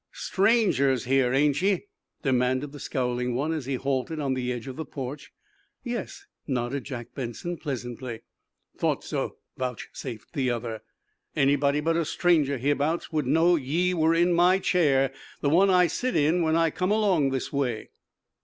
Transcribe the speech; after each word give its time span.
"Strangers 0.13 1.05
here, 1.05 1.31
ain't 1.31 1.61
ye?" 1.61 1.85
demanded 2.23 2.71
the 2.71 2.79
scowling 2.79 3.35
one, 3.35 3.53
as 3.53 3.67
he 3.67 3.75
halted 3.75 4.19
on 4.19 4.33
the 4.33 4.51
edge 4.51 4.65
of 4.67 4.75
the 4.75 4.83
porch. 4.83 5.31
"Yes," 5.83 6.25
nodded 6.47 6.85
Jack 6.85 7.13
Benson, 7.13 7.55
pleasantly. 7.57 8.21
"Thought 8.75 9.03
so," 9.03 9.37
vouchsafed 9.59 10.33
the 10.33 10.49
other. 10.49 10.81
"Any 11.35 11.55
body 11.55 11.81
but 11.81 11.97
a 11.97 12.05
stranger 12.05 12.57
hereabouts 12.57 13.11
would 13.11 13.27
know 13.27 13.55
ye 13.55 13.93
were 13.93 14.15
in 14.15 14.33
my 14.33 14.57
chair 14.57 15.13
the 15.41 15.51
one 15.51 15.69
I 15.69 15.85
sit 15.85 16.15
in 16.15 16.41
when 16.41 16.55
I 16.55 16.71
come 16.71 16.89
along 16.89 17.29
this 17.29 17.53
way." 17.53 17.91